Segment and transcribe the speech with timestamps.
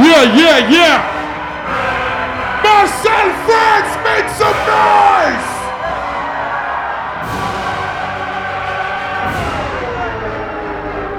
[0.00, 0.96] Yeah, yeah, yeah.
[2.64, 5.50] Marcel France, make some noise.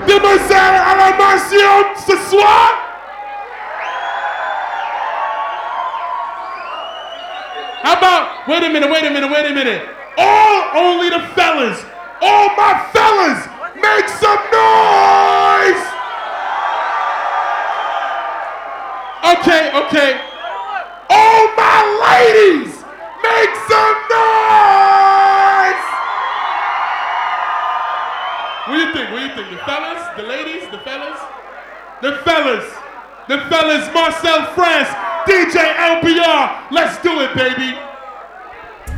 [0.07, 2.71] Demoiselle à la mansion ce soir.
[7.83, 9.81] How about, wait a minute, wait a minute, wait a minute.
[10.17, 11.85] All only the fellas,
[12.21, 15.40] all my fellas, make some noise.
[19.21, 20.19] Okay, okay.
[21.09, 22.73] All my ladies,
[23.21, 25.85] make some noise.
[28.65, 29.11] What do you think?
[29.11, 29.49] What do you think?
[29.51, 31.19] The fellas, the ladies, the fellas,
[32.01, 32.65] the fellas,
[33.27, 33.93] the fellas.
[33.93, 34.89] Marcel France,
[35.29, 36.71] DJ LBR.
[36.71, 37.77] Let's do it, baby.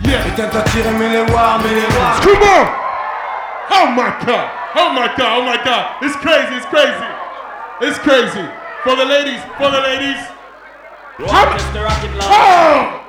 [0.08, 0.24] Yeah.
[2.24, 2.66] Come on.
[3.72, 4.52] Oh my God.
[4.76, 5.38] Oh my God.
[5.38, 5.98] Oh my God.
[6.02, 6.56] It's crazy.
[6.56, 7.08] It's crazy.
[7.82, 8.63] It's crazy.
[8.84, 9.40] For the ladies.
[9.58, 10.20] For the ladies.
[11.18, 12.12] Just the rocket.
[12.20, 12.28] Oh!
[12.28, 13.06] Ah,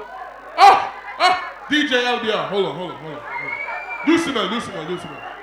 [0.56, 0.62] oh!
[0.62, 1.26] Ah, oh!
[1.26, 1.66] Ah.
[1.68, 2.46] DJ LBR.
[2.48, 3.20] Hold on, hold on, hold on.
[3.20, 4.06] Hold on.
[4.06, 5.34] Loosen up, loosen up, loosen up.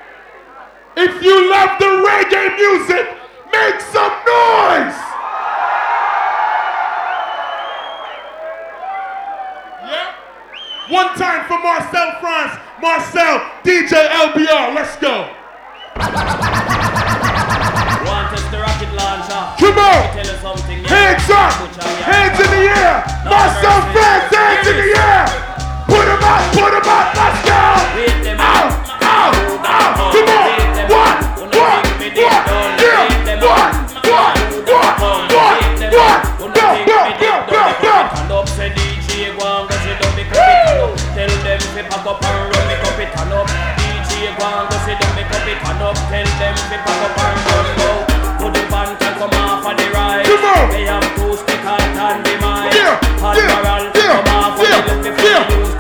[0.95, 3.07] If you love the reggae music,
[3.51, 4.95] make some noise!
[9.83, 10.15] Yeah?
[10.87, 12.57] One time for Marcel France.
[12.81, 14.75] Marcel, DJ LBR.
[14.75, 15.27] Let's go.
[19.31, 20.11] Come on!
[20.11, 20.83] Tell you something.
[20.83, 20.91] yeah.
[20.91, 21.55] Hands up!
[22.03, 22.99] Hands in the air!
[23.23, 25.23] Marcel France, hands in the air!
[25.87, 27.55] Put them up, put them up, let's go!
[27.95, 28.91] Wait them Ow, up.
[28.99, 29.31] ow,
[29.71, 30.11] ow!
[30.11, 30.51] Come on!
[30.91, 31.15] What?
[31.47, 31.79] What?
[31.95, 32.11] What?
[32.11, 32.43] Yeah!
[33.39, 33.71] What?
[34.03, 34.35] What?
[34.67, 34.99] What?
[34.99, 35.63] What?
[35.79, 36.19] What?
[36.43, 37.95] Go, go, go, go, go!
[38.11, 40.91] Stand up, say DJ, go and go sit down, up it, up.
[41.15, 43.47] Tell them fi pack up and run, make up it, up.
[43.79, 45.95] DJ, go and go sit down, make up it, up.
[46.11, 47.00] Tell them fi pack up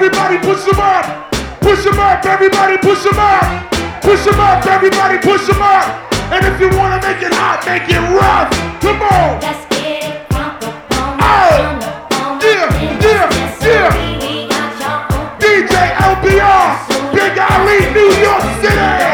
[0.00, 1.30] everybody, push them up.
[1.60, 3.70] Push them up, everybody, push them up.
[4.00, 6.10] Push them up, everybody, push them up.
[6.32, 8.48] And if you want to make it hot, make it rough.
[8.80, 9.40] Come on.
[9.42, 12.24] Let's get it crunk up on the Oh!
[12.24, 13.28] on the Yeah, yeah,
[13.60, 13.92] yeah.
[14.24, 15.36] we got y'all open.
[15.36, 19.09] DJ LBR, Big Ali, New York City.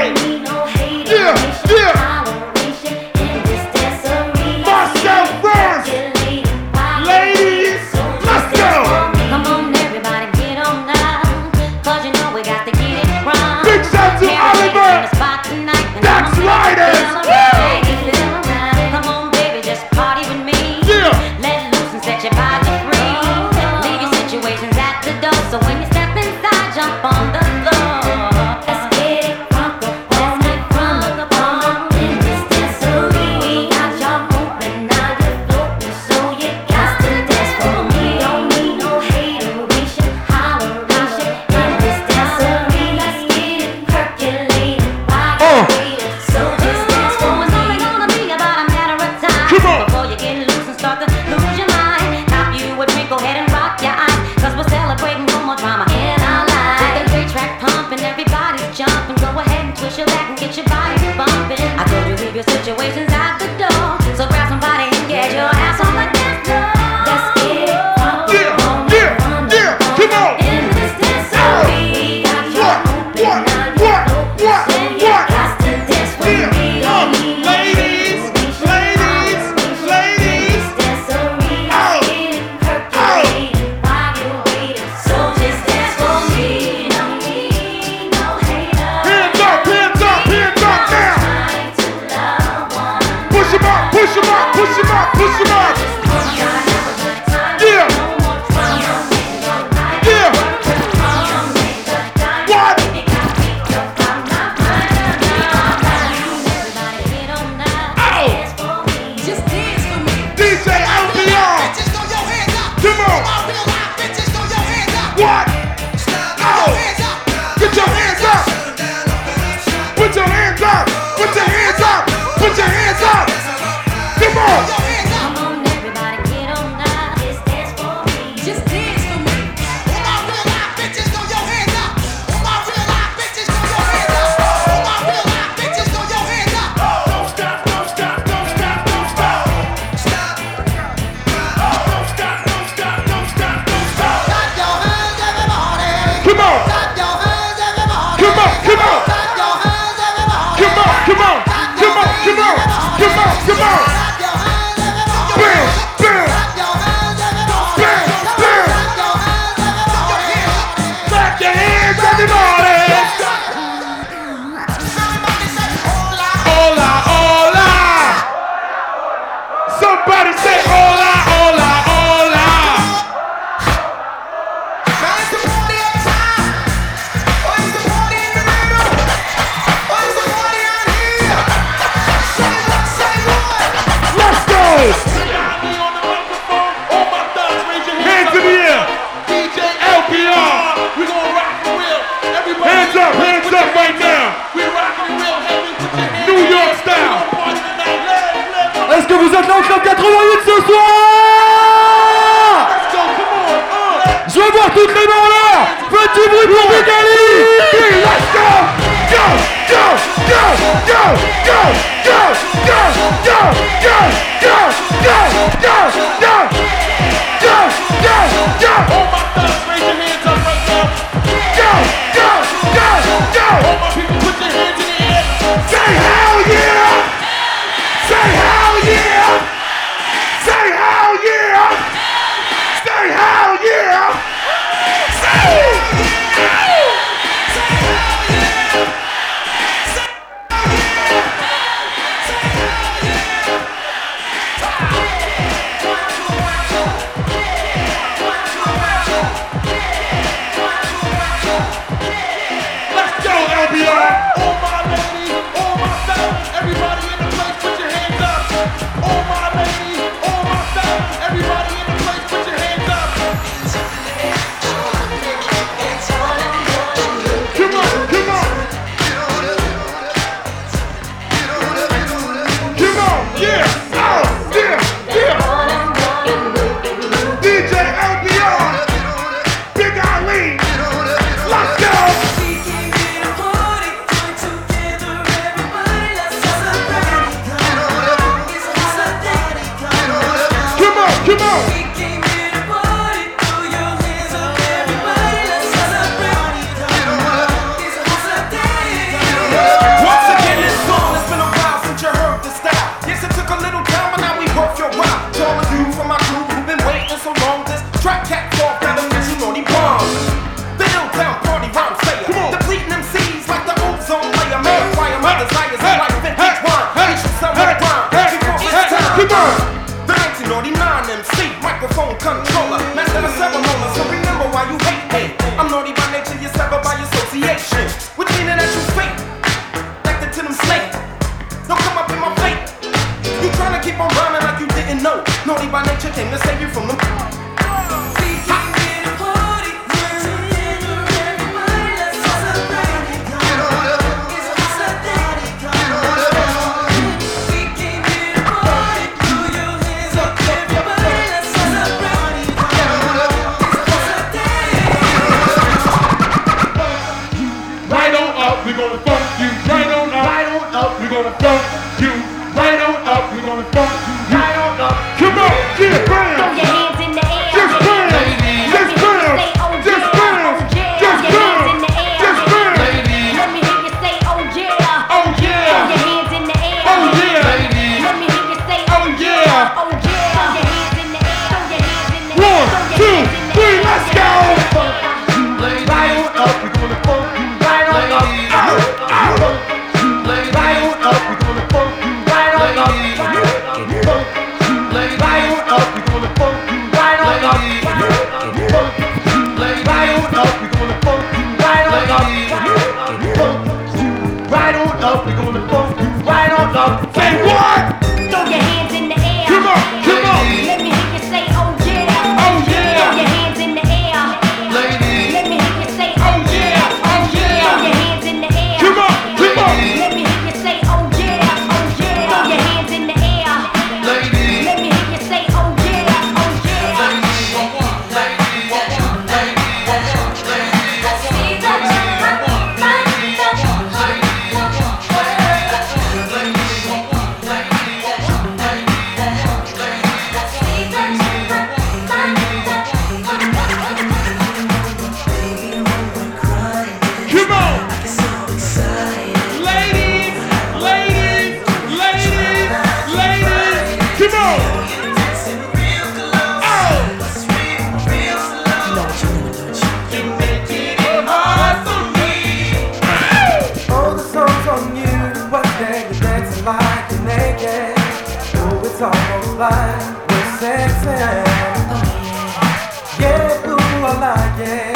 [474.21, 474.95] lying.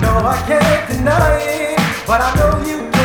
[0.00, 2.95] No, I can't deny it, but I know you.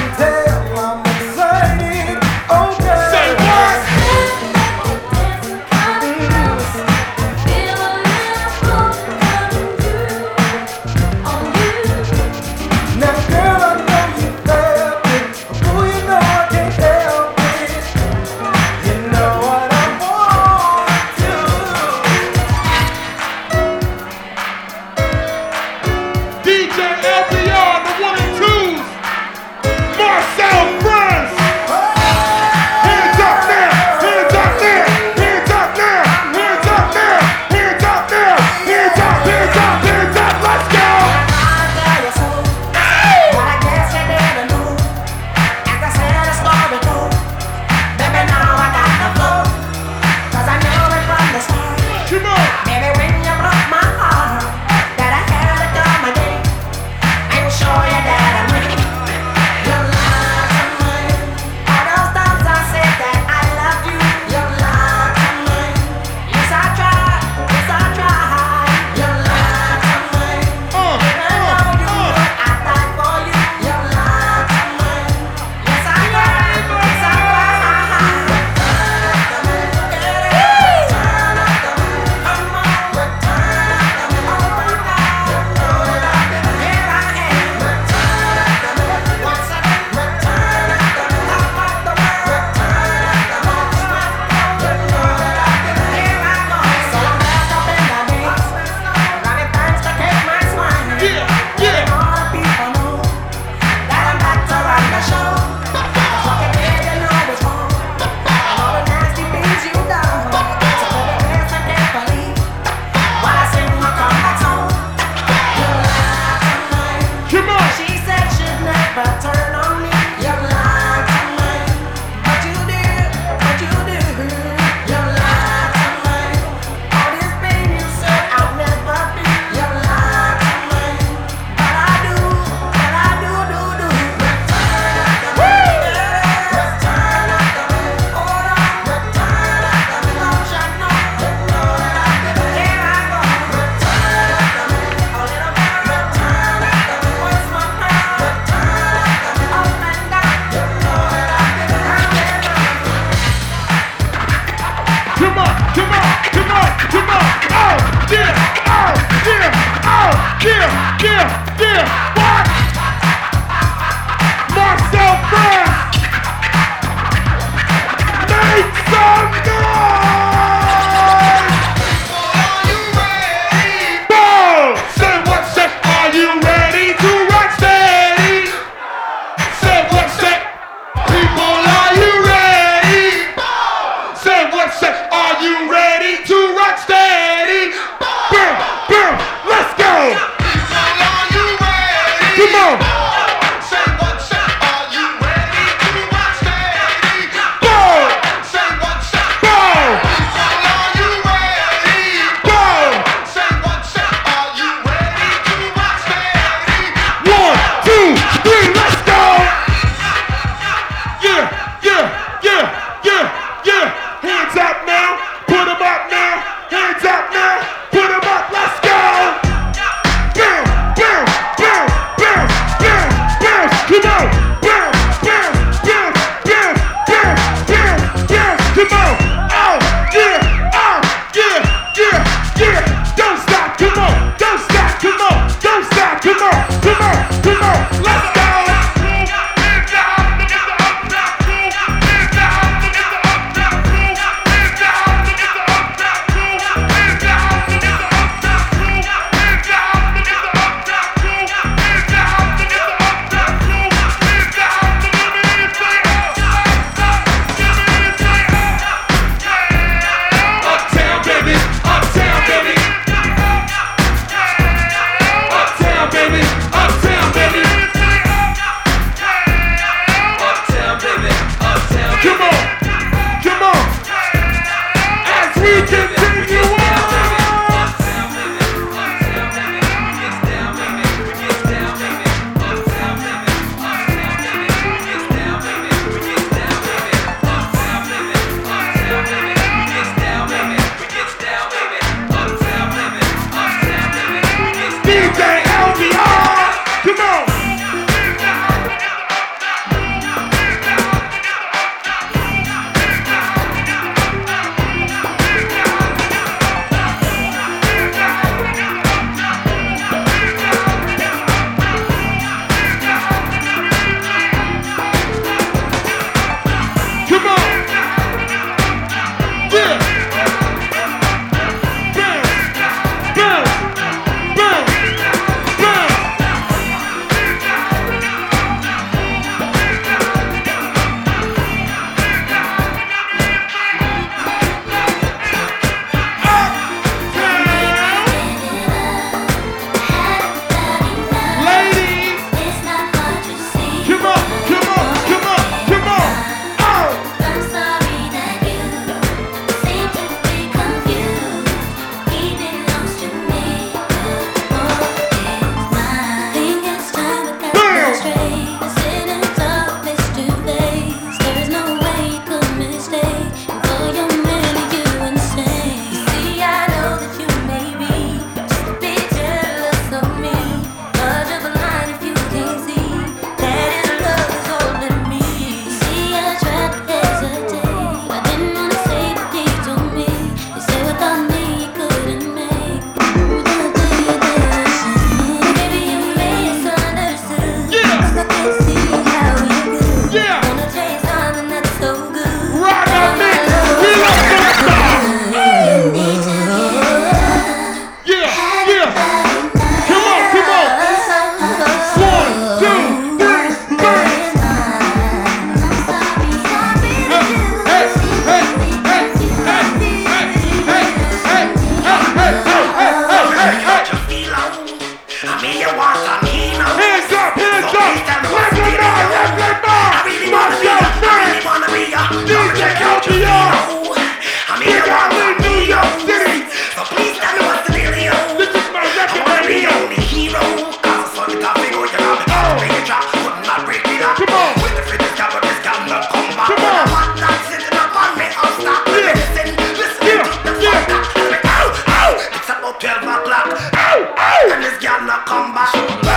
[445.81, 446.30] Bye.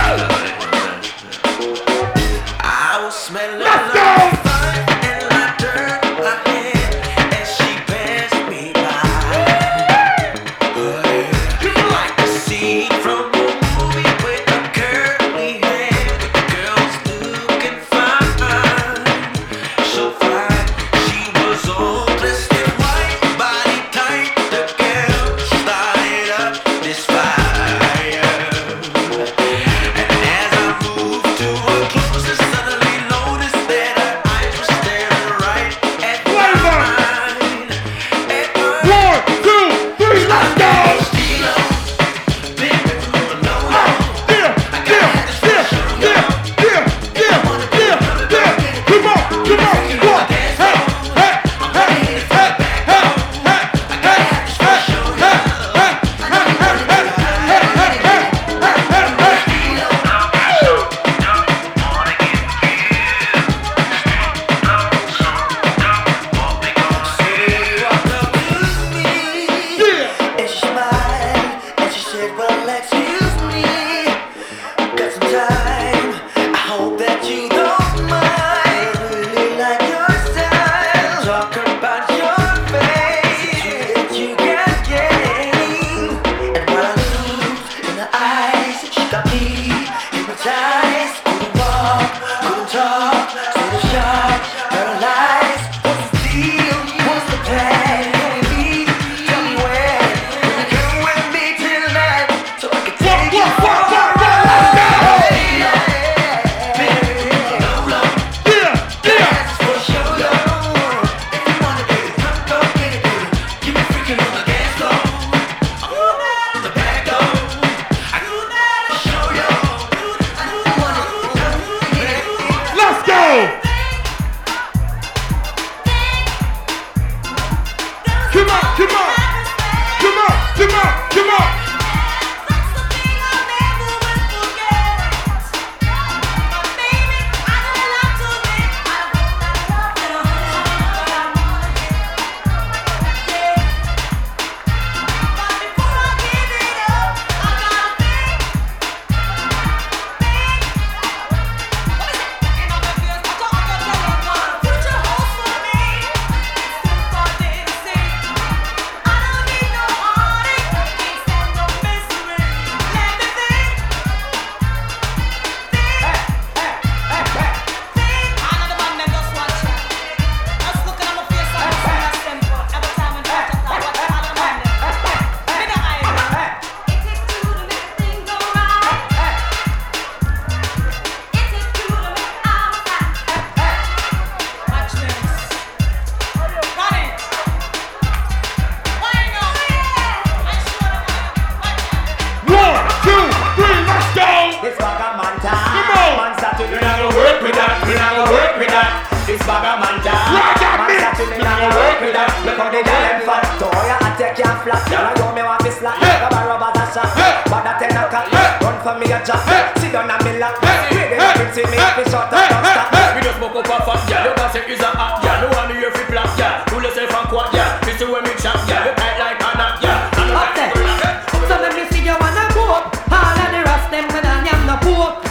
[224.85, 225.24] Було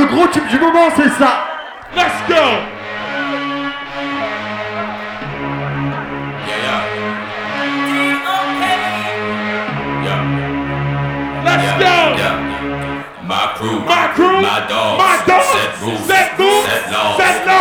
[0.00, 1.44] Le gros tube du moment, c'est ça.
[1.94, 2.34] Let's go.
[11.44, 11.96] Let's go!
[13.26, 17.46] My crew, my crew, my dogs, my dogs set rules, set rules, set laws, set
[17.46, 17.60] laws.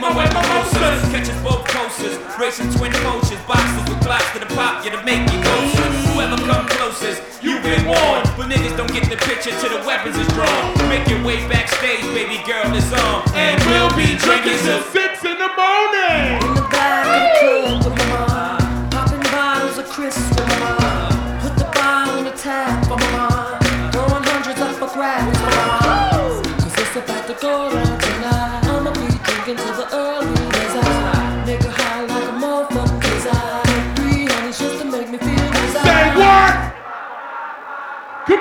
[0.00, 1.04] my wet mimosas.
[1.12, 5.20] Catches both coasters, racing twin coaches, boxes with glass to the pop, yeah, to make
[5.30, 5.88] you closer.
[6.10, 8.26] Whoever comes closest, you've been warned.
[8.36, 10.88] But niggas don't get the picture till the weapons is drawn.
[10.88, 13.22] Make your way backstage, baby girl, it's on.
[13.36, 16.59] And we'll be drinking some sips in the morning.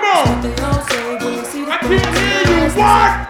[0.10, 0.46] on.
[1.72, 2.74] I can't hear you.
[2.78, 3.29] What?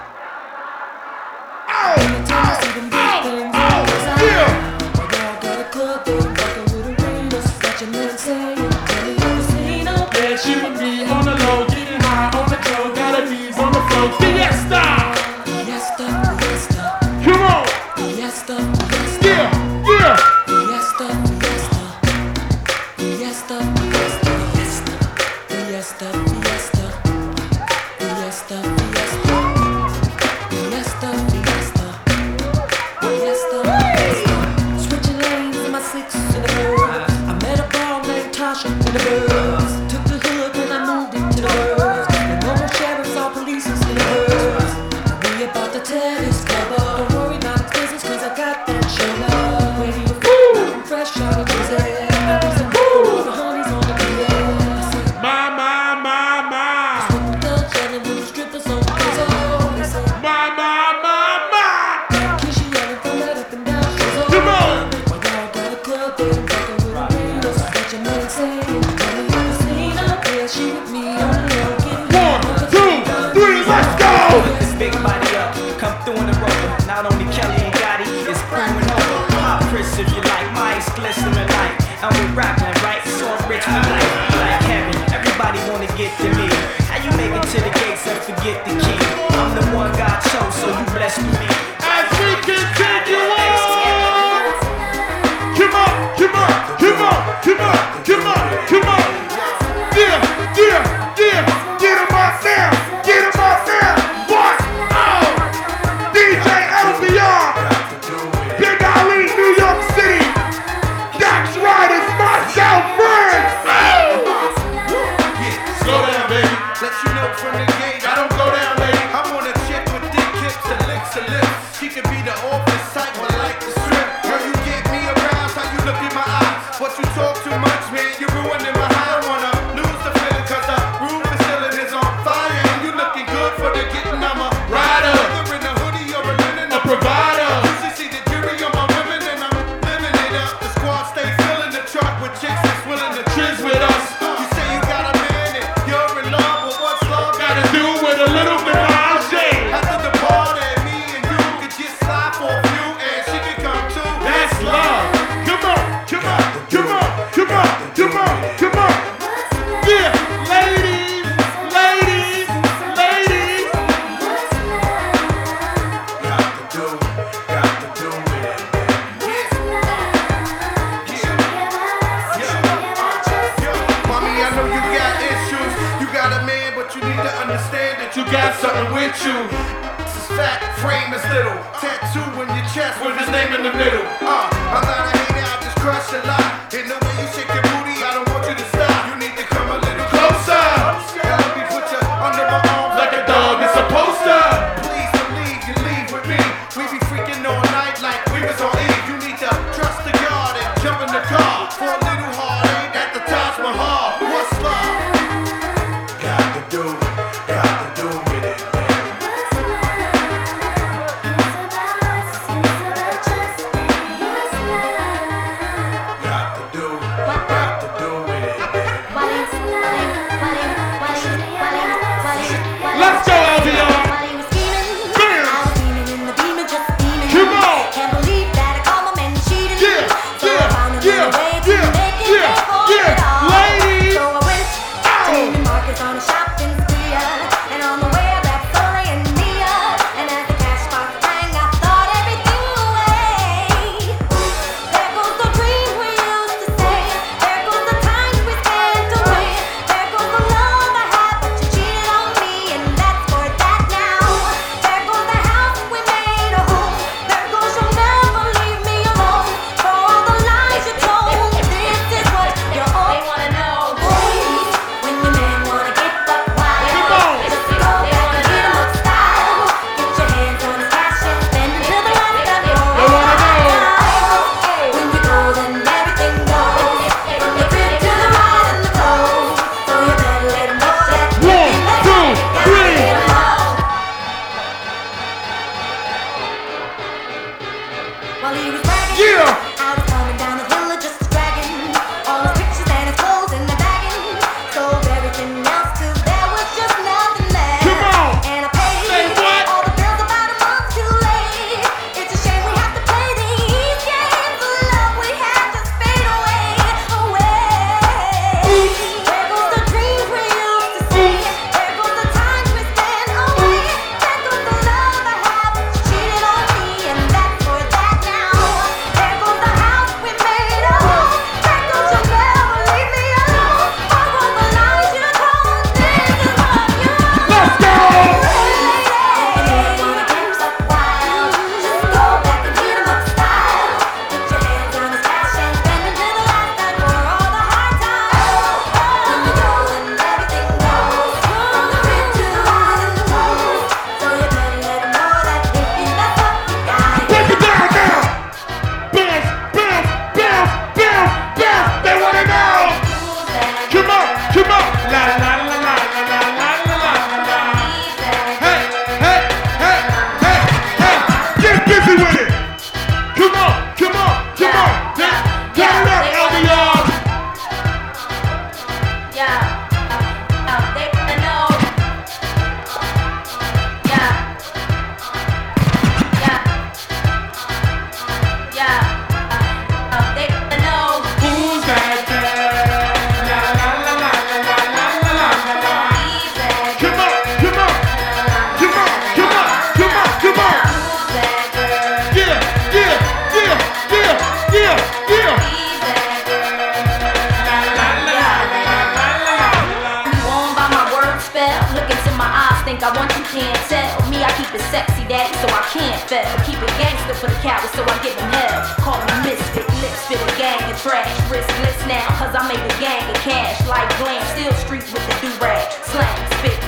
[407.62, 408.84] Cowards, so I give them hell.
[409.04, 411.28] Call me misfit, lips fit a gang of trash.
[411.52, 413.86] Riskless now, cause I made a gang of cash.
[413.88, 415.89] Like glam, still street with the do-rag.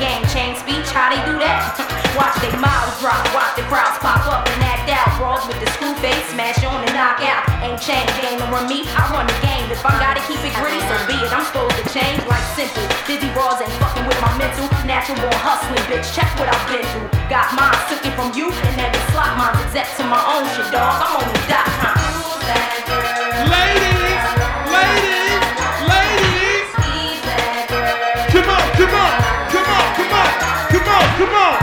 [0.01, 1.77] Gang, chain speech, how they do that?
[2.17, 5.05] watch they mouths drop, watch the crowds pop up and act out.
[5.21, 7.45] Brawls with the school face, smash on and knock out.
[7.61, 9.69] Ain't chain game run me, I run the game.
[9.69, 11.29] If I gotta keep it gritty, so be it.
[11.29, 12.81] I'm supposed to change like simple.
[13.05, 14.65] Dizzy bras ain't fucking with my mental.
[14.89, 16.09] Natural born hustling, bitch.
[16.17, 17.05] Check what I've been through.
[17.29, 19.53] Got mine, took it from you, and never slot mine.
[19.69, 20.97] Except to my own shit, dog.
[20.97, 22.01] I'm on the dot com.
[23.53, 24.00] Ladies,
[31.31, 31.60] come on,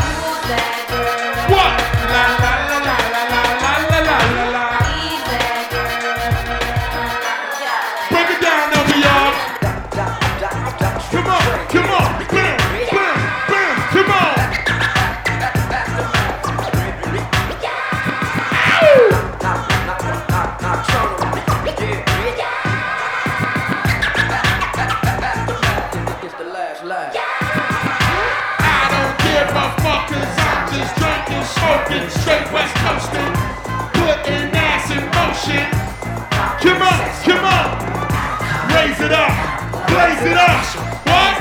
[40.20, 40.64] blaze it up.
[41.06, 41.34] What?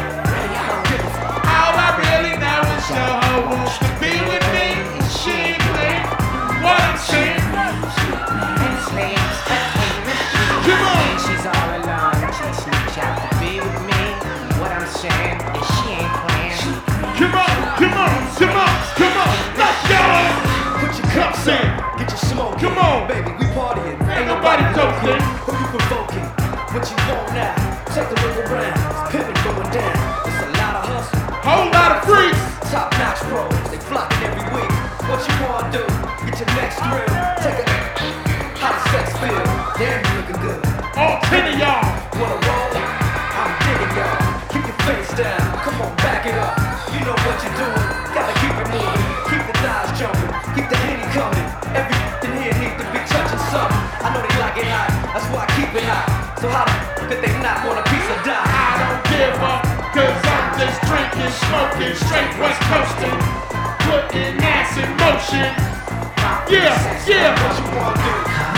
[1.47, 4.67] All I really know is your hoe wants to be with me.
[5.09, 6.05] She ain't playing
[6.61, 7.41] what I'm saying.
[10.65, 11.07] Come on.
[11.25, 12.17] She's all alone.
[12.37, 14.01] She sneaks out to be with me.
[14.59, 16.57] What I'm saying is she ain't playing.
[17.17, 20.01] Come on, come on, come on, come on, let's go.
[20.77, 21.65] Put your cups in,
[21.97, 22.59] get your smoke.
[22.59, 23.07] Come on.
[23.07, 23.97] baby, we partying.
[24.05, 25.21] Ain't nobody toasting.
[25.45, 26.27] Who you provoking?
[26.73, 27.67] What you want now?
[27.93, 28.66] Take the look around.
[36.77, 37.65] Take a
[38.61, 39.41] does sex feel?
[39.81, 40.61] Damn, you looking good.
[40.93, 41.81] All ten of y'all.
[42.21, 42.69] Wanna roll?
[42.77, 44.21] I'm digging y'all.
[44.53, 45.41] Keep your face down.
[45.65, 46.53] Come on, back it up.
[46.93, 47.85] You know what you're doing.
[48.13, 49.05] Gotta keep it moving.
[49.25, 50.29] Keep the thighs jumping.
[50.53, 51.47] Keep the henny coming.
[51.73, 53.81] Everything here needs to be touching something.
[54.05, 55.17] I know they like it hot.
[55.17, 56.05] That's why I keep it hot.
[56.37, 56.69] So how
[57.09, 58.37] the they not want a piece of die?
[58.37, 59.65] I don't give up,
[59.97, 63.17] cause I'm just drinking, smoking, straight west coasting,
[63.81, 65.67] putting ass in motion.
[66.49, 67.33] Yeah, yeah.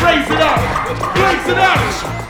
[0.05, 2.28] Raise it up, raise it up.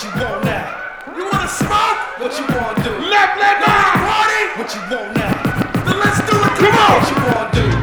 [0.00, 1.12] What you want now?
[1.14, 2.20] You wanna smoke?
[2.20, 2.90] What you wanna do?
[3.10, 4.00] Left, left, right.
[4.00, 4.42] Party?
[4.56, 5.84] What you want now?
[5.84, 6.56] Then let's do it.
[6.56, 7.02] Come on.
[7.02, 7.79] What you wanna do?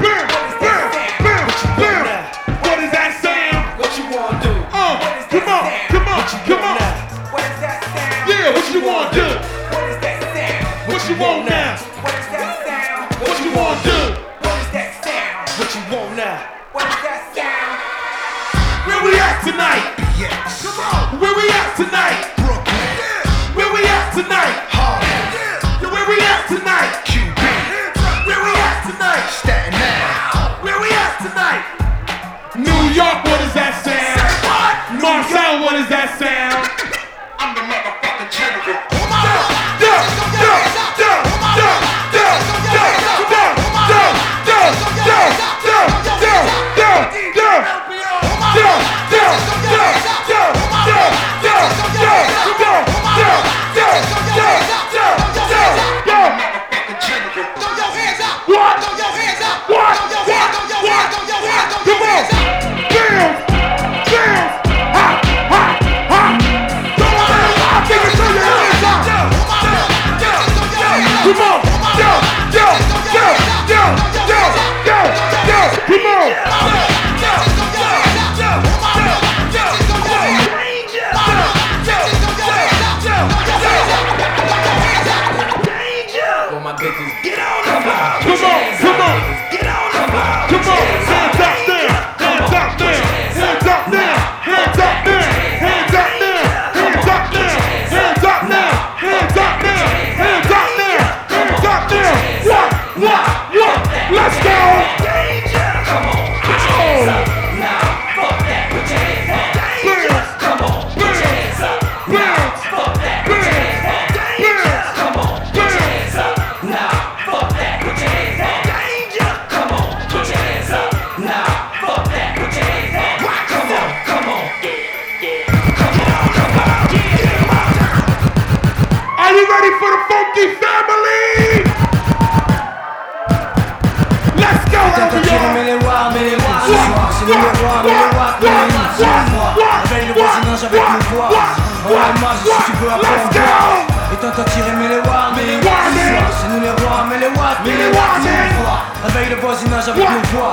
[149.08, 150.52] Réveille le voisinage avec nos voix.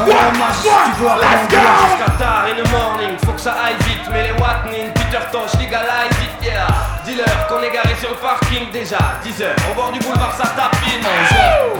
[0.00, 1.70] On marche si tu après on boit.
[1.88, 4.02] Jusqu'à tard in the morning, faut que ça aille vite.
[4.12, 6.66] Mais les Watnin, Peter Tosh, legalize it, yeah.
[7.04, 8.98] Dis-leur qu'on est garé sur le parking déjà.
[9.22, 11.04] 10 heures, au bord du boulevard, ça tapine.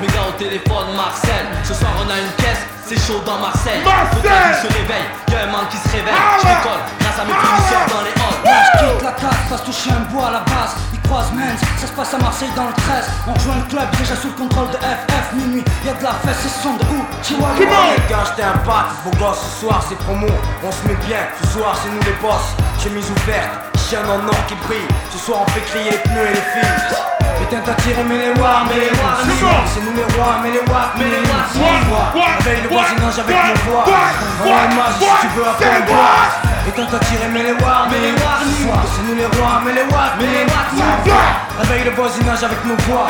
[0.01, 1.47] Mes gars au téléphone, Marcel.
[1.65, 3.83] Ce soir on a une caisse, c'est chaud dans Marseille.
[3.85, 6.15] Marseille Faut se réveille, y'a un man qui se réveille.
[6.15, 8.32] Ah Je décolle grâce à mes fournisseurs dans les halls.
[8.53, 10.77] Moi je quitte la que je suis un bois à la base.
[10.93, 13.89] Ils croisent Menz, ça se passe à Marseille dans le 13 On rejoint le club
[13.97, 16.85] déjà sous le contrôle de FF Minuit, y'a de la fesse et ce son de
[16.93, 20.29] ouf Chihuahua Les gars, j'étais un pote, beau gosse, ce soir c'est promo,
[20.63, 22.45] on se met bien, ce soir c'est nous les boss,
[22.77, 23.53] chemise ouverte,
[23.89, 26.97] chien en or qui brille, ce soir on fait crier les pneus et les filles.
[27.41, 28.93] Putain t'as tiré mais les watts, mais les
[29.41, 32.13] soir c'est nous les rois, mais les watts, mais les watts,
[32.45, 33.85] réveille le voisinage avec nos voix,
[34.45, 36.73] on va si tu veux après on boit.
[36.73, 39.83] Putain t'as tiré mais les watts, mais les soir c'est nous les rois, mais les
[39.83, 41.25] watts, mais les watts, soir,
[41.61, 43.07] réveille le voisinage avec nos voix,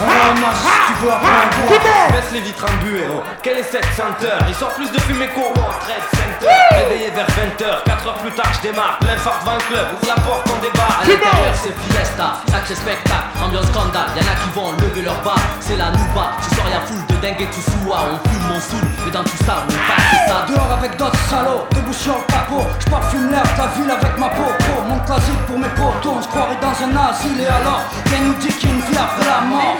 [0.00, 1.78] on va marche si tu veux après on boit.
[2.12, 3.22] Baisse les vitres en bu, héros.
[3.42, 4.38] Quelle est cette senteur?
[4.48, 6.48] Il sort plus de fumée qu'au World Trade Center.
[6.72, 8.98] Réveillé vers 20h, 4 heures plus tard, je démarre.
[9.06, 11.02] L'infart devant le club, ouvre la porte, on débarque.
[11.02, 15.36] À l'intérieur c'est fiesta, sacré spectacle, ambiance scandale, y'en a qui vont lever leur bas,
[15.60, 18.60] c'est la nouba, ce soir y'a foule de dingue et tout soua, on fume, on
[18.60, 20.46] saoule, mais dans tout ça on passe ça.
[20.48, 24.18] Dehors avec d'autres salauds, debout sur le capot Je fume l'air de la ville avec
[24.18, 27.40] ma peau Pro, Mon classique pour mes potos On se croirait dans un asile.
[27.40, 29.76] Et alors Viens nous dire qu'il y a une vie après la mort.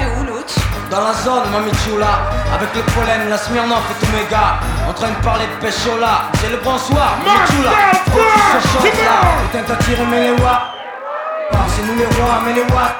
[0.90, 2.20] Dans la zone, mamie Chula,
[2.54, 6.28] avec le pollen, la Smirnoff et tous mes gars, en train de parler de péchola.
[6.34, 7.70] C'est le bonsoir, mamie Chula,
[8.04, 9.16] faut que tu se chantes là.
[9.50, 10.62] Putain, t'as tiré, mais les watts,
[11.52, 12.96] Ah, c'est nous les rois, mais les watts.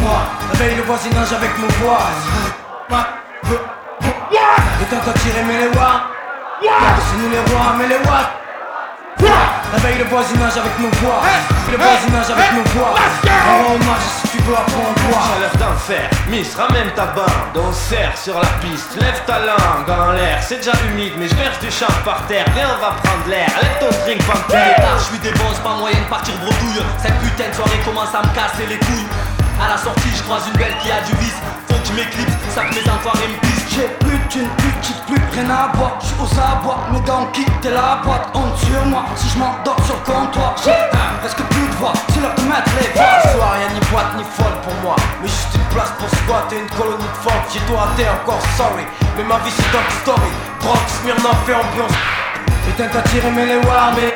[0.00, 0.18] Moi,
[0.52, 2.00] réveille le voisinage avec nos voix.
[4.78, 6.02] Putain, t'as tiré, mais les watts,
[6.68, 8.32] Ah, c'est nous les rois, mais les watts.
[9.18, 11.22] Réveille le voisinage avec nos voix.
[11.70, 12.94] Le voisinage avec nos voix.
[13.68, 18.16] On marche si tu veux on boit Chaleur d'enfer, Miss ramène ta bande, on serre
[18.16, 21.70] sur la piste, lève ta langue en l'air, c'est déjà humide mais je verse du
[21.70, 25.32] champ par terre, viens on va prendre l'air, lève ton string panthère je suis des
[25.32, 26.82] bons, pas moyen de partir bredouille.
[27.02, 29.06] Cette putain de soirée commence à me casser les couilles
[29.58, 31.40] À la sortie, je croise une belle qui a du vice.
[31.68, 33.64] Faut que je m'éclipse, ça que mes enfoirés me pissent.
[33.72, 35.96] J'ai plus d'une petite plus rien à boire.
[36.00, 38.28] Je suis aux abois, mes dents quittent la boîte.
[38.34, 41.92] Honte sur moi, si je m'endors sur le comptoir J'ai un, presque plus de voix,
[42.12, 43.20] c'est l'heure de mettre les voix.
[43.24, 44.96] Ce soir y'a ni boîte ni folle pour moi.
[45.22, 48.84] Mais juste une place pour squatter une colonie de folk J'ai tout raté encore sorry.
[49.16, 50.32] Mais ma vie c'est Dog Story.
[50.60, 51.96] Drogue, Smirnoff et ambiance.
[52.66, 54.12] Putain t'as tiré mais les watts mais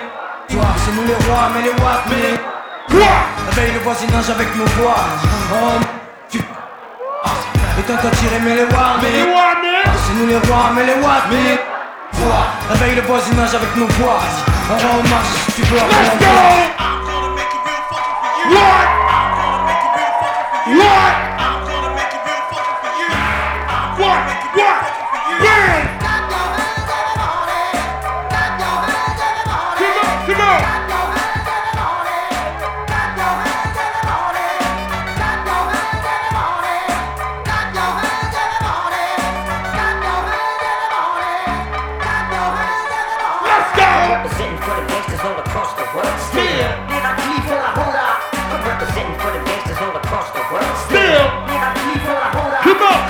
[0.53, 2.60] Soir c'est nous les rois mais les watts mais
[2.93, 5.05] les Réveille le voisinage avec nos voix
[5.53, 5.81] Oh
[6.31, 6.39] tu
[7.77, 9.25] Putain t'as tiré mais les watts mais les
[10.07, 11.59] C'est nous les rois mais les watts mais les
[12.13, 14.21] Voix Réveille le voisinage avec nos voix
[14.71, 15.79] On marche si tu veux?
[18.51, 18.89] What?
[20.77, 21.30] What?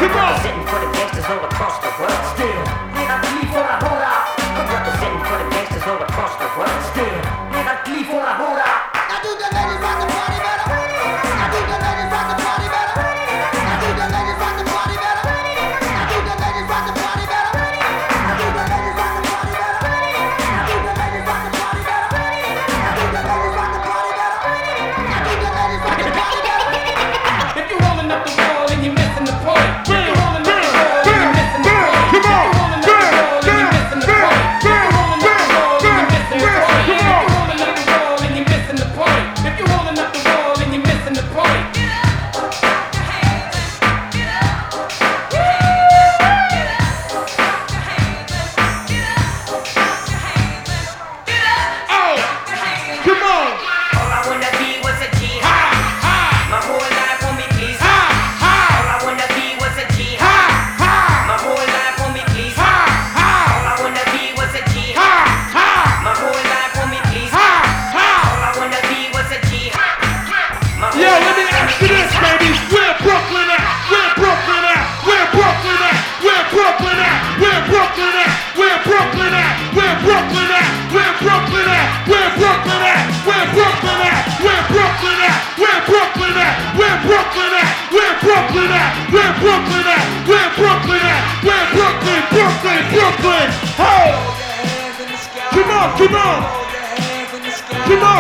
[0.01, 2.90] People sitting for the gangsters all across the world still.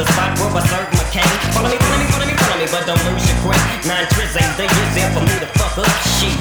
[0.00, 1.36] the spot where I serve my cane.
[1.52, 3.60] Follow me, follow me, follow me, follow me, but don't lose your grip.
[3.84, 6.32] Nine tricks ain't the years there for me to fuck up shit.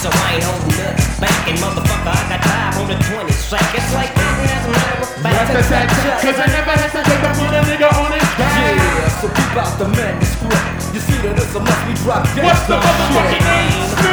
[0.00, 4.64] So I ain't holding up back, and motherfucker, I got 520 on It's like that,
[4.64, 5.92] a matter of fact.
[5.92, 8.80] That's cause I never hesitate to put a nigga on his back.
[8.80, 10.96] Yeah, so keep out the manuscript.
[10.96, 12.32] You see that it's a must be dropped.
[12.40, 14.11] What's the motherfucking name?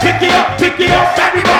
[0.00, 1.57] pick it up, pick it up, everybody.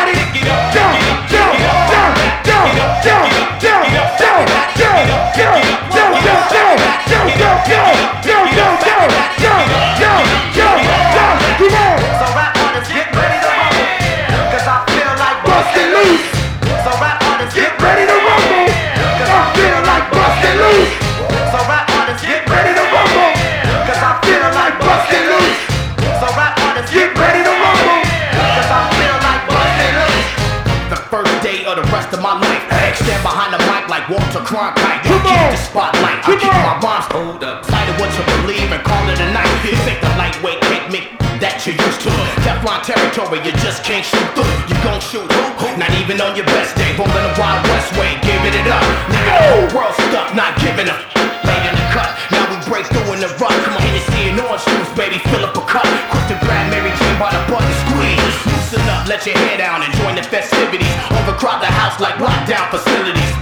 [34.59, 36.19] Twan kite, keep the spotlight.
[36.27, 37.63] I keep my rhymes hold up.
[37.63, 39.47] Fight what you believe and call it a night.
[39.63, 42.11] This ain't the lightweight picnic that you're used to.
[42.43, 44.51] Teflon territory, you just can't shoot through.
[44.67, 45.67] You gon' shoot who?
[45.79, 46.91] Not even on your best day.
[46.99, 48.83] Rolling the Wild West way, giving it up.
[49.07, 51.07] Leaving the whole world stuck, not giving up.
[51.47, 53.55] Late in the cut, now we break through in the rut.
[53.63, 55.87] Come on, Hennessy and orange juice, baby, fill up a cup.
[56.11, 58.35] Quick to grab Mary Jane by the button, squeeze.
[58.43, 60.91] Loosen up, let your hair down and join the festivities.
[61.15, 63.39] Overcrowd the house like lockdown facilities.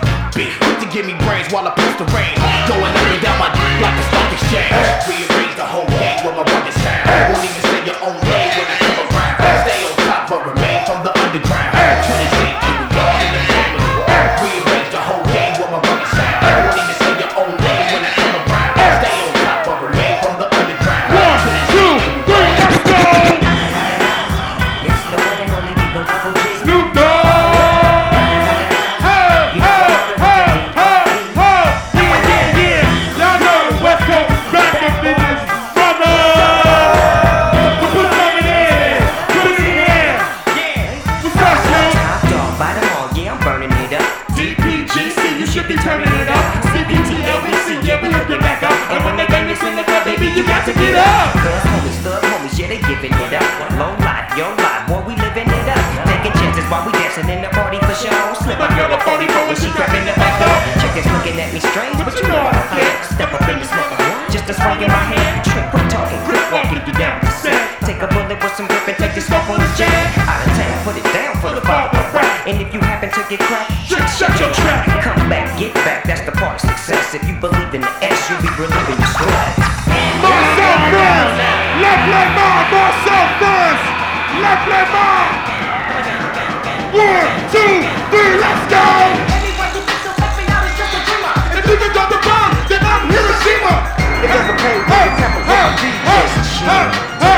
[0.97, 2.33] Give me brains while I push the rain.
[2.73, 4.73] Going up and down my d- like a stock exchange.
[5.05, 5.36] Rearrange
[73.27, 74.87] happen to get cracked, shut your trap.
[75.03, 77.15] Come back, get back, that's the part of success.
[77.15, 79.57] If you believe in the S, you'll be relieving your stress.
[80.23, 80.55] First!
[81.83, 82.29] Left leg
[83.43, 83.85] first!
[84.43, 85.27] Left leg mom!
[86.95, 88.87] One, two, three, let's go!
[91.57, 93.75] If you can drop the bomb, then I'm Hiroshima!
[94.23, 97.36] It doesn't pay for the temple for my DJs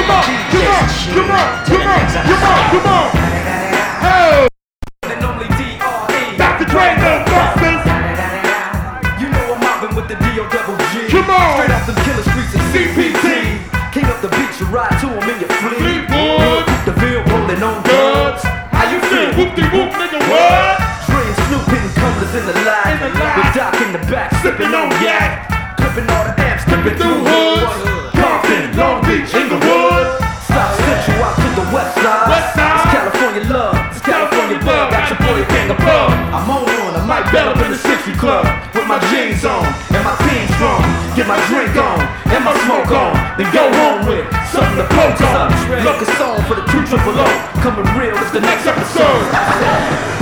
[0.00, 1.14] the temple for my DJs and shit.
[1.14, 3.06] Come on, come on, come on, come on!
[4.00, 4.48] Hey!
[6.36, 6.64] Dr.
[6.64, 7.82] Dre, no busters!
[9.20, 10.48] You know I'm mobbing with the D.O.
[10.48, 11.08] double G.
[11.12, 11.56] Come on.
[11.56, 13.60] Straight off them killer streets of CPT.
[13.92, 15.80] King up the beach, you ride to him in your fleet.
[15.82, 16.64] Fleetwood.
[16.86, 18.42] The Ville rolling on dubs.
[18.72, 19.34] How you feel?
[19.36, 20.80] Whoop-de-whoop, nigga, what?
[21.10, 22.94] Dre and Snoop hitting colors in the light.
[22.94, 23.36] In the light.
[23.36, 25.59] With Doc in the back, sipping on yak.
[39.08, 40.82] Jeans on and my team strong.
[41.16, 43.12] Get my drink on and my smoke on.
[43.38, 45.48] Then go home with something to poke on.
[45.84, 47.28] Look a song for the two triple O.
[47.64, 48.16] Coming real.
[48.18, 50.19] It's the next episode.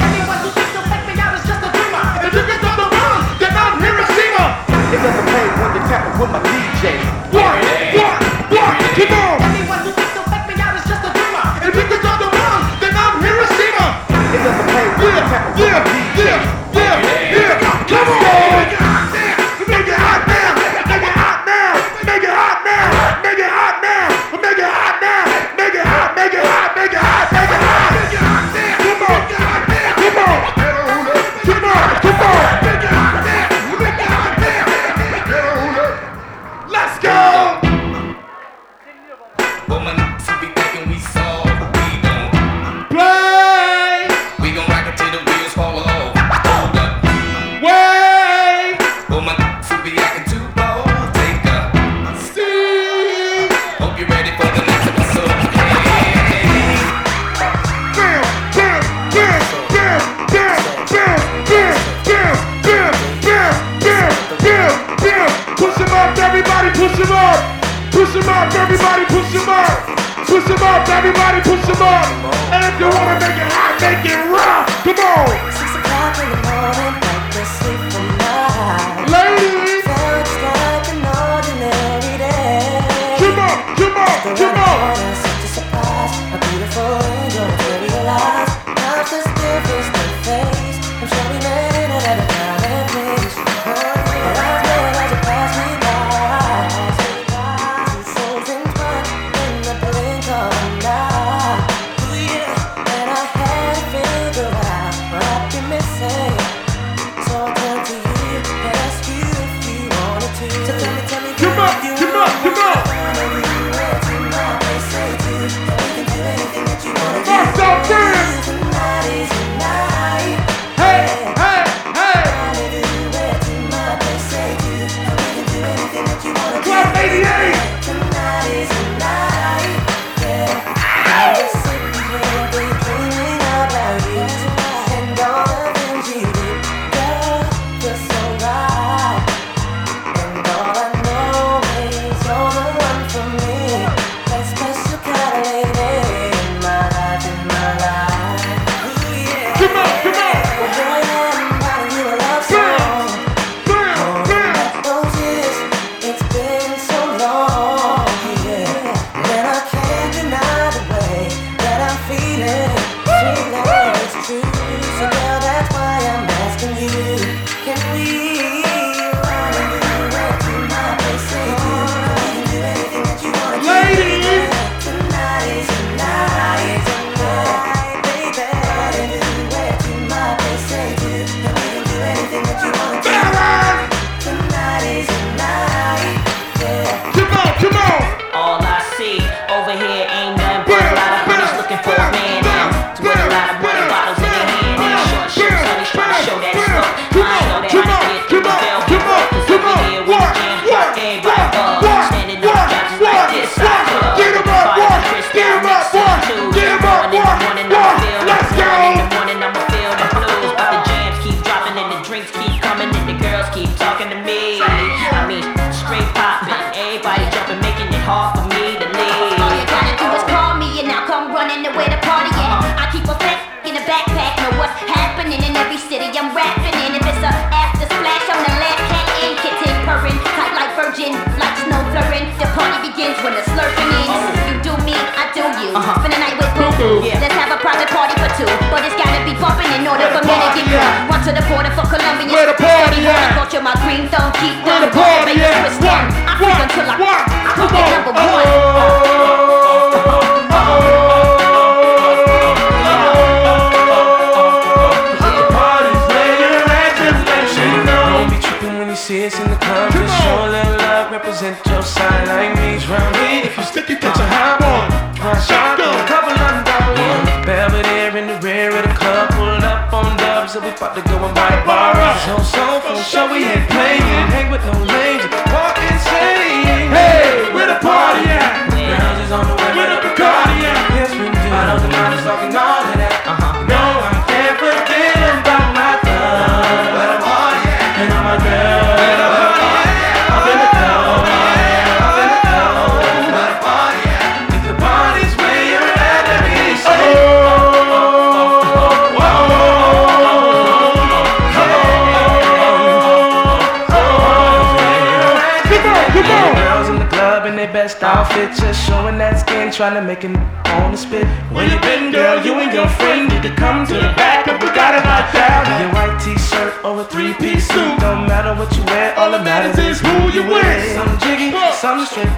[310.24, 310.36] American
[310.82, 311.26] on the spit.
[311.52, 312.44] Where you been, girl?
[312.44, 314.48] You and your friend need to come to the back.
[314.48, 315.66] I forgot about that.
[315.66, 317.98] Be your white t-shirt or a three-piece suit.
[318.00, 320.94] Don't matter what you wear, all that matters is who you with.
[320.94, 322.37] Some jiggy, some straight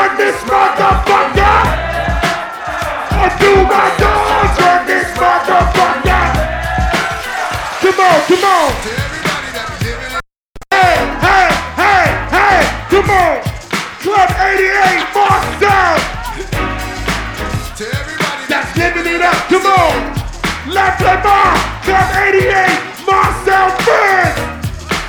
[0.00, 1.60] turn this motherfucker.
[3.20, 6.24] I do my dog, turn this motherfucker.
[7.82, 8.68] Come on, come on.
[10.72, 10.94] Hey,
[11.26, 11.48] hey,
[11.82, 12.04] hey,
[12.36, 13.34] hey, come on.
[14.00, 15.98] Club 88, Fox down.
[18.48, 19.96] That's giving it up, come on.
[20.72, 21.52] Left and bar,
[21.84, 24.32] Club 88, Marcel Finn.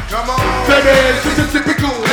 [0.10, 0.68] Come on.
[0.68, 0.92] Baby,
[1.24, 2.11] this is typical.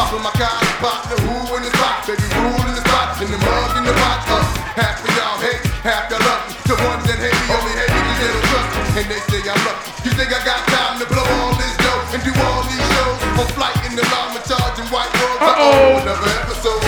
[0.00, 3.28] Popping my car spot, the who in the spot, baby rule in the spot, and
[3.28, 4.24] the mug in the pot.
[4.32, 4.40] Uh,
[4.80, 6.40] half of y'all hate, half y'all love.
[6.64, 9.20] The ones that hate me only hate me cause they don't trust me, and they
[9.28, 10.08] say I'm lucky.
[10.08, 13.20] You think I got time to blow all this dough and do all these shows
[13.44, 16.79] on flight in the llama charging white girls, Uh oh, another episode.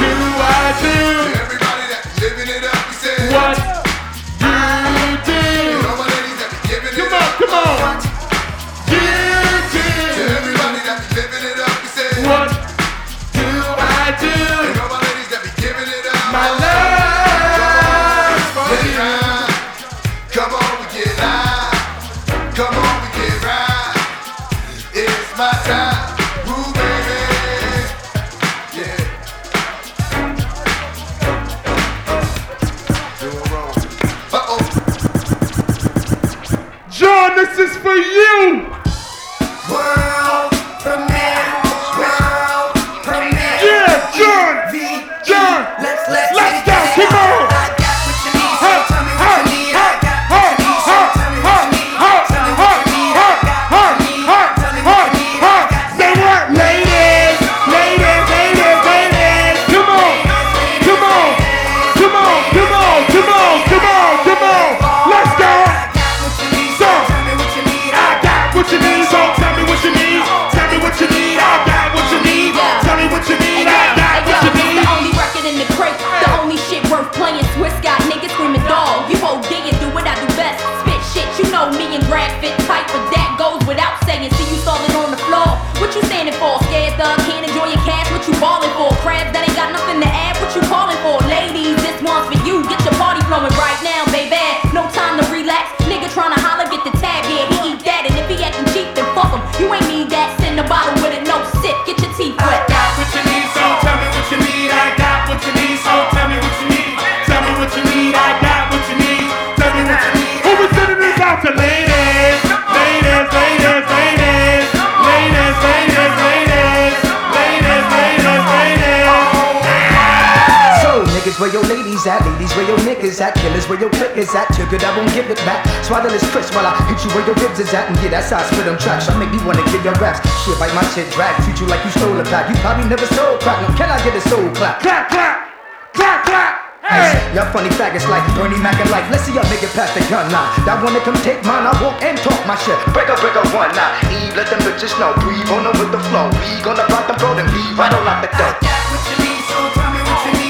[130.44, 132.50] shit, bite my shit drag, Treat you like you stole a pack.
[132.50, 133.62] You probably never sold crack.
[133.62, 134.82] No, can I get a soul clap?
[134.82, 135.48] Clap, clap,
[135.94, 136.52] clap, clap.
[136.82, 137.14] Hey.
[137.32, 140.02] Y'all funny faggots like Bernie Mac and like, let's see y'all make it past the
[140.10, 140.50] gun line.
[140.66, 142.74] That one to come take mine, I walk and talk my shit.
[142.90, 143.94] Break up, break up, one now.
[144.10, 145.14] Eve, let them bitches know.
[145.22, 146.26] Breathe on them with the flow.
[146.42, 148.52] We gonna block them, throw them, leave I right on out the door.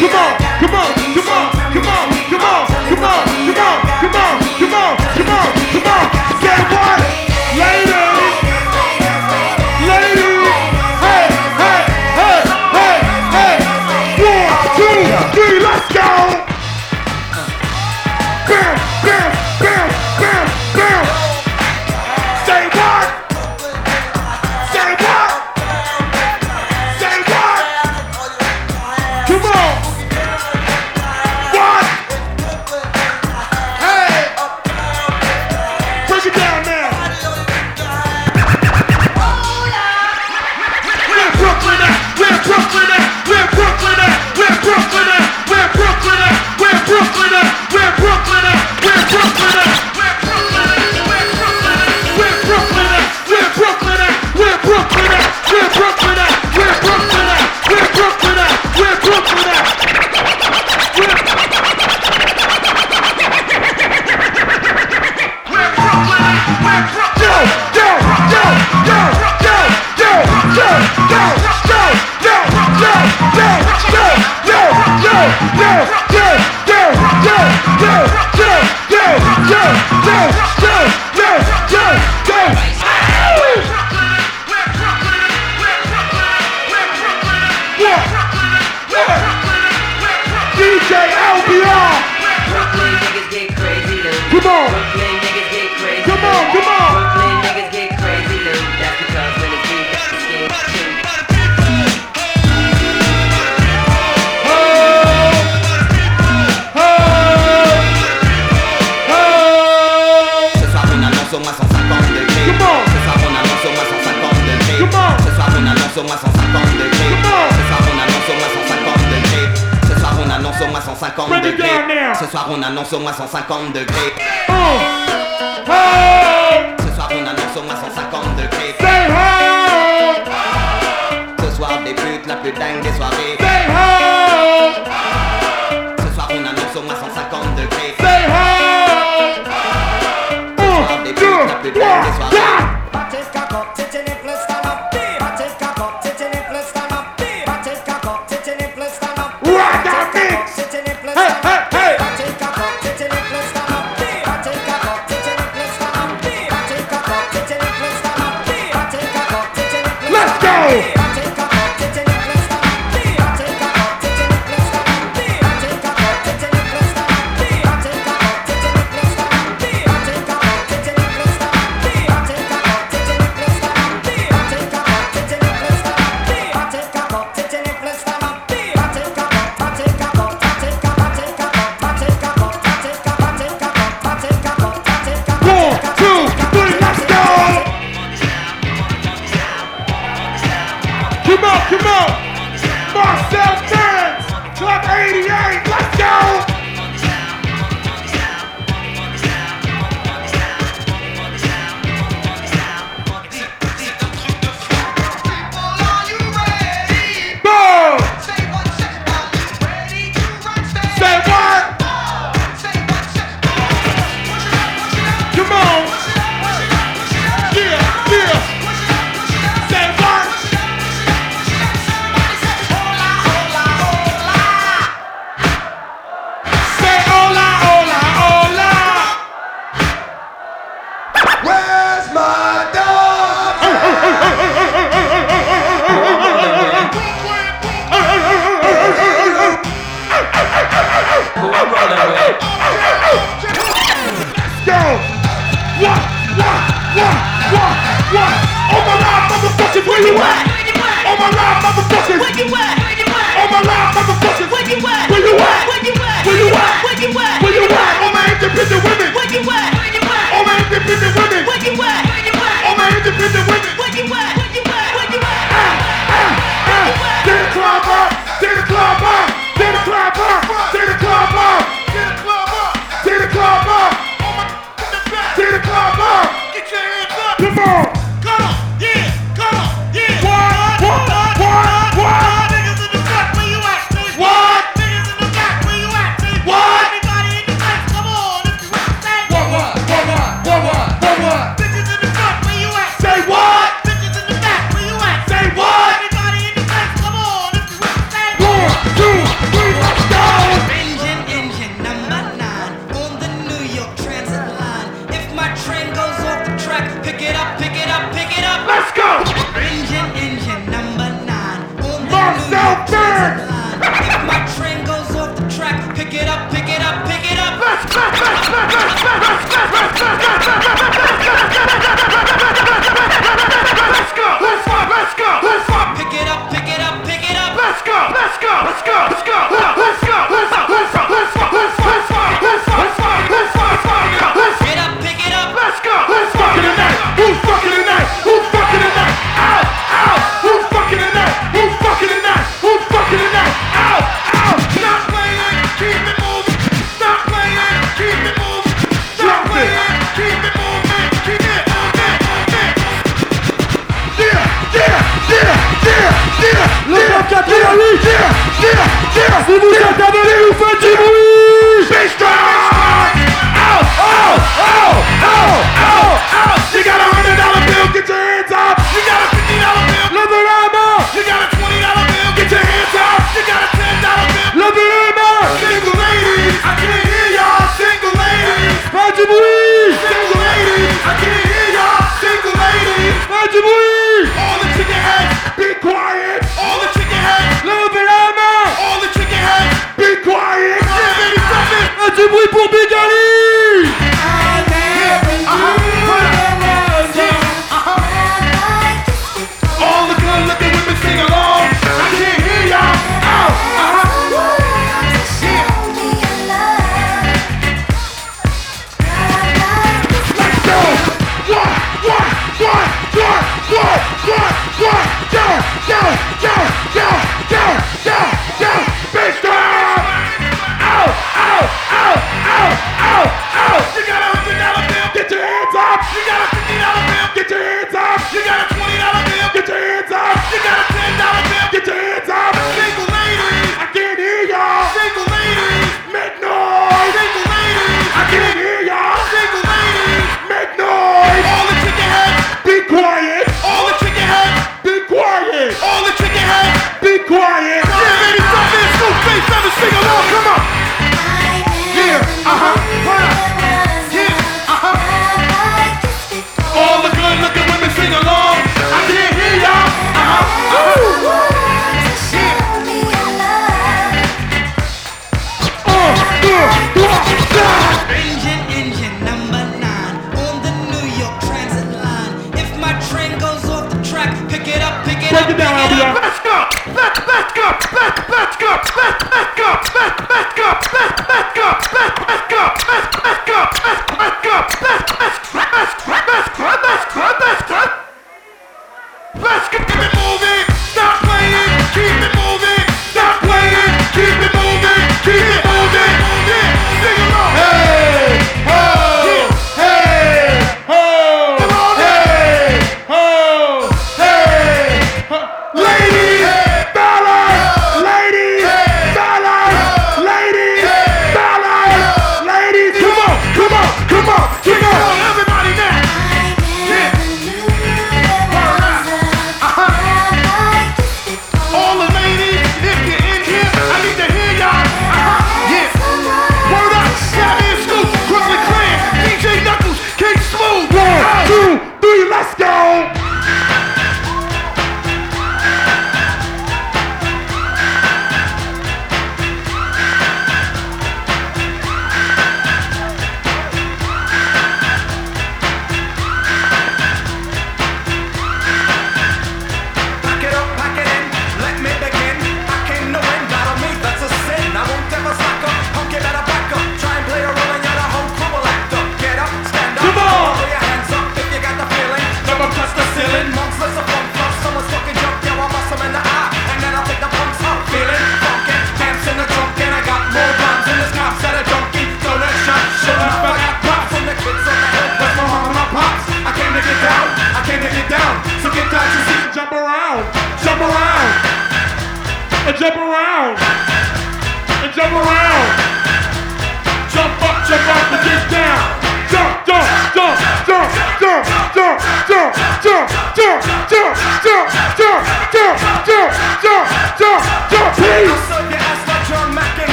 [0.00, 4.14] Come on, come on, come on, come on, come on, come on, come on, come
[4.14, 5.59] on, come on, come on.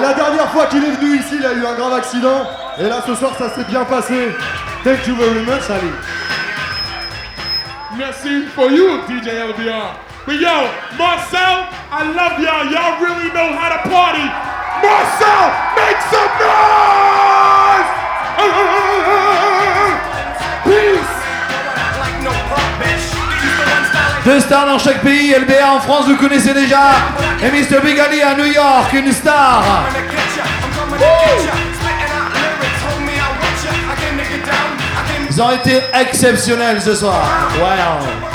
[0.00, 2.46] La dernière fois qu'il est venu ici, il a eu un grave accident.
[2.78, 4.28] Et là, ce soir, ça s'est bien passé.
[4.84, 5.90] Thank you very much, Ali.
[7.96, 9.96] Merci for you, DJ LBR.
[10.24, 12.70] But yo, Marcel, I love y'all.
[12.70, 14.22] Y'all really know how to party.
[14.82, 17.88] Marcel, make some noise!
[20.64, 21.18] Peace!
[24.24, 26.92] Deux stars dans chaque pays, LBA en France, vous connaissez déjà.
[27.40, 27.80] Et Mr.
[27.84, 29.62] Big Ali à New York, une star.
[35.30, 37.22] Ils ont été exceptionnels ce soir.
[37.60, 38.27] Wow.